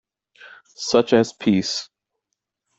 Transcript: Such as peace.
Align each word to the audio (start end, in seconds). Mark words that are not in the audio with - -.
Such 0.77 1.13
as 1.13 1.31
peace. 1.31 1.87